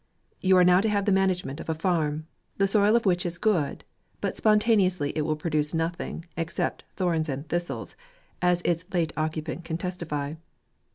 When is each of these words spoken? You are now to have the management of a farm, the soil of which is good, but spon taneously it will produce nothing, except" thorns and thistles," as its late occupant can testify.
You 0.39 0.57
are 0.57 0.63
now 0.63 0.81
to 0.81 0.89
have 0.89 1.05
the 1.05 1.11
management 1.11 1.59
of 1.59 1.69
a 1.69 1.75
farm, 1.75 2.25
the 2.57 2.65
soil 2.65 2.95
of 2.95 3.05
which 3.05 3.23
is 3.23 3.37
good, 3.37 3.83
but 4.19 4.35
spon 4.35 4.59
taneously 4.59 5.13
it 5.15 5.21
will 5.21 5.35
produce 5.35 5.75
nothing, 5.75 6.25
except" 6.35 6.83
thorns 6.95 7.29
and 7.29 7.47
thistles," 7.47 7.95
as 8.41 8.63
its 8.65 8.83
late 8.91 9.13
occupant 9.15 9.63
can 9.63 9.77
testify. 9.77 10.33